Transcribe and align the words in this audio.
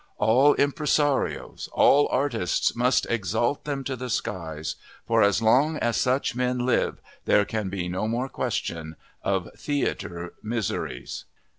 "All 0.17 0.55
impresarios, 0.55 1.69
all 1.71 2.07
artists 2.09 2.75
must 2.75 3.05
exalt 3.07 3.65
them 3.65 3.83
to 3.83 3.95
the 3.95 4.09
skies; 4.09 4.75
for 5.05 5.21
as 5.21 5.43
long 5.43 5.77
as 5.77 5.95
such 5.95 6.35
men 6.35 6.57
live 6.57 6.99
there 7.25 7.45
can 7.45 7.69
be 7.69 7.87
no 7.87 8.07
more 8.07 8.27
question 8.27 8.95
of 9.21 9.47
theatre 9.55 10.33
miseries!" 10.41 11.25